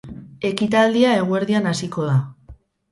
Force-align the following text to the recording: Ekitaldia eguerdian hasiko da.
Ekitaldia 0.49 1.13
eguerdian 1.21 1.71
hasiko 1.75 2.11
da. 2.11 2.21